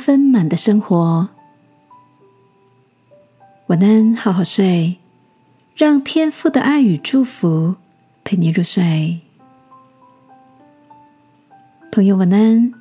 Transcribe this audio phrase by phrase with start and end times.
[0.00, 1.28] 分满的生活。
[3.66, 4.96] 晚安，好好睡，
[5.76, 7.76] 让天父的爱与祝福
[8.24, 9.20] 陪你入睡。
[11.92, 12.72] 朋友，晚安。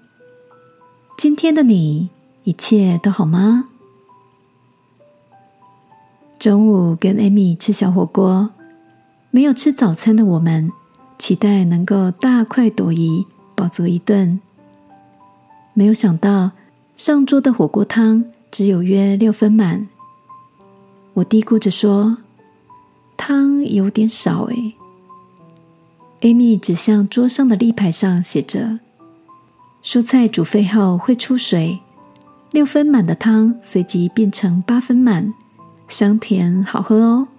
[1.17, 2.09] 今天的你
[2.45, 3.65] 一切都好吗？
[6.39, 8.51] 中午跟艾米吃小火锅，
[9.29, 10.71] 没有吃早餐的我们，
[11.17, 14.39] 期待能够大快朵颐，饱足一顿。
[15.73, 16.51] 没有想到
[16.99, 19.87] 上桌的火锅汤只有约六分满，
[21.13, 22.17] 我嘀咕着说
[23.15, 24.73] ：“汤有点少诶。
[26.19, 28.79] 艾米指向桌上的立牌上写着。
[29.81, 31.79] 蔬菜煮沸后会出水，
[32.51, 35.33] 六分满的汤随即变成八分满，
[35.87, 37.29] 香甜好喝哦。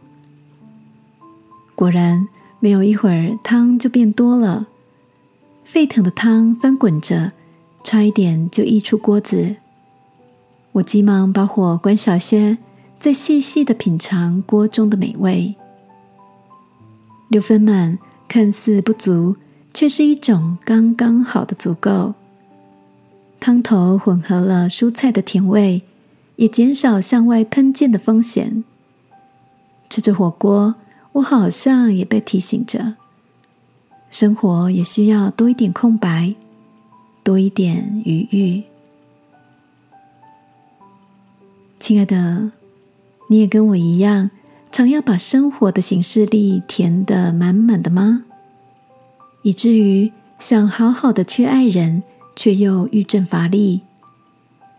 [1.75, 2.27] 果然，
[2.61, 4.69] 没有一会儿，汤就变多了，
[5.65, 7.33] 沸腾的汤翻滚着，
[7.83, 9.57] 差一点就溢出锅子。
[10.73, 12.59] 我急忙把火关小些，
[12.99, 15.57] 再细细的品尝锅中的美味。
[17.29, 19.37] 六分满看似不足，
[19.73, 22.15] 却是一种刚刚好的足够。
[23.41, 25.83] 汤头混合了蔬菜的甜味，
[26.37, 28.63] 也减少向外喷溅的风险。
[29.89, 30.75] 吃着火锅，
[31.13, 32.95] 我好像也被提醒着：
[34.11, 36.35] 生活也需要多一点空白，
[37.23, 38.63] 多一点余裕。
[41.79, 42.53] 亲爱的，
[43.29, 44.31] 你也跟我一样，
[44.71, 48.25] 常要把生活的形式力填得满满的吗？
[49.43, 52.03] 以至于想好好的去爱人。
[52.37, 53.83] 却又欲振乏力，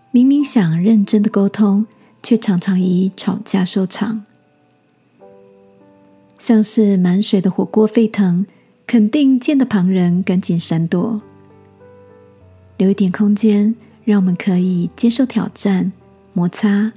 [0.10, 1.86] 明明想认真的沟通，
[2.24, 4.26] 却常常以吵架收场。
[6.40, 8.48] 像是满水的火锅沸腾，
[8.88, 11.22] 肯定见的旁人赶紧闪躲，
[12.82, 15.92] 留一点空间，让我们可以接受挑战、
[16.34, 16.92] 摩擦，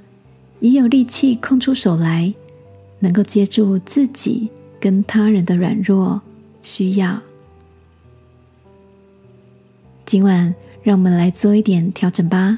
[0.59, 2.33] 也有力气空出手来，
[2.97, 6.19] 能够接住自己跟他人的软弱
[6.63, 7.21] 需要。
[10.07, 12.57] 今晚，让我们来做一点调整吧，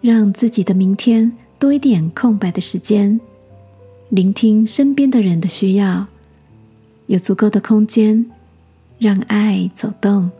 [0.00, 3.20] 让自己的明天多一点空白的时间，
[4.08, 6.06] 聆听身边的人的需要，
[7.08, 8.24] 有足够的空间，
[9.00, 10.30] 让爱走动。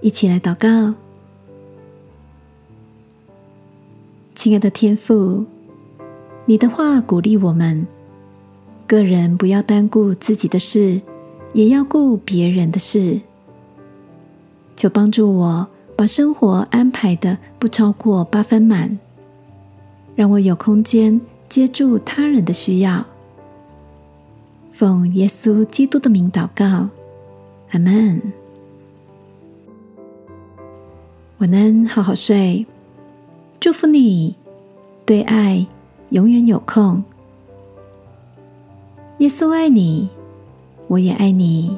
[0.00, 0.94] 一起来祷告，
[4.34, 5.44] 亲爱的天父，
[6.44, 7.86] 你的话鼓励我们，
[8.86, 11.00] 个人不要单顾自己的事。
[11.54, 13.22] 也要顾别人的事，
[14.76, 15.66] 求帮助我
[15.96, 18.98] 把生活安排的不超过八分满，
[20.14, 23.04] 让我有空间接住他人的需要。
[24.72, 26.90] 奉耶稣基督的名祷告，
[27.70, 28.20] 阿门。
[31.38, 32.66] 晚安，好好睡，
[33.60, 34.34] 祝福你，
[35.06, 35.64] 对爱
[36.10, 37.02] 永远有空。
[39.18, 40.08] 耶稣爱你。
[40.88, 41.76] 我也爱你。